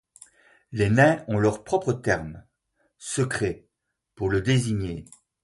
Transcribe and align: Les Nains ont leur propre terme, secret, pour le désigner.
Les 0.71 0.89
Nains 0.89 1.23
ont 1.27 1.37
leur 1.37 1.63
propre 1.63 1.93
terme, 1.93 2.43
secret, 2.97 3.67
pour 4.15 4.31
le 4.31 4.41
désigner. 4.41 5.05